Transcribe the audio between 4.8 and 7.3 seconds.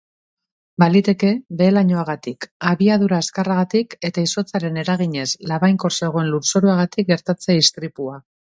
eraginez labainkor zegoen lur-zoruagatik